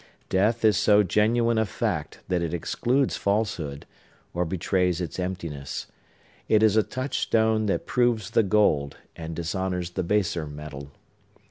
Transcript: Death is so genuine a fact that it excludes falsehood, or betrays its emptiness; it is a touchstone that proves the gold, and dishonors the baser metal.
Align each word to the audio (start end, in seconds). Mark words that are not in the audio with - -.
Death 0.29 0.65
is 0.65 0.77
so 0.77 1.03
genuine 1.03 1.59
a 1.59 1.65
fact 1.67 2.21
that 2.27 2.41
it 2.41 2.55
excludes 2.55 3.17
falsehood, 3.17 3.85
or 4.33 4.45
betrays 4.45 4.99
its 4.99 5.19
emptiness; 5.19 5.85
it 6.49 6.63
is 6.63 6.75
a 6.75 6.81
touchstone 6.81 7.67
that 7.67 7.85
proves 7.85 8.31
the 8.31 8.41
gold, 8.41 8.97
and 9.15 9.35
dishonors 9.35 9.91
the 9.91 10.01
baser 10.01 10.47
metal. 10.47 10.89